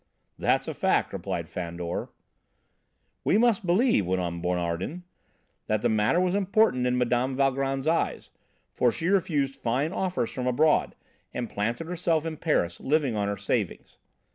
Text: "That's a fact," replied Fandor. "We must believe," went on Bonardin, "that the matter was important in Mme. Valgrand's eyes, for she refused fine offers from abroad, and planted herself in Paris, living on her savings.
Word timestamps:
"That's 0.39 0.67
a 0.67 0.73
fact," 0.73 1.13
replied 1.13 1.47
Fandor. 1.47 2.09
"We 3.23 3.37
must 3.37 3.67
believe," 3.67 4.07
went 4.07 4.19
on 4.19 4.41
Bonardin, 4.41 5.03
"that 5.67 5.83
the 5.83 5.89
matter 5.89 6.19
was 6.19 6.33
important 6.33 6.87
in 6.87 6.95
Mme. 6.97 7.35
Valgrand's 7.35 7.85
eyes, 7.85 8.31
for 8.71 8.91
she 8.91 9.09
refused 9.09 9.55
fine 9.55 9.93
offers 9.93 10.31
from 10.31 10.47
abroad, 10.47 10.95
and 11.35 11.47
planted 11.51 11.85
herself 11.85 12.25
in 12.25 12.37
Paris, 12.37 12.79
living 12.79 13.15
on 13.15 13.27
her 13.27 13.37
savings. 13.37 13.99